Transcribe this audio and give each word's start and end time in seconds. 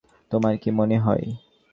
তোমার 0.31 0.53
কি 0.57 0.69
মনে 0.71 0.97
হয়? 0.97 1.25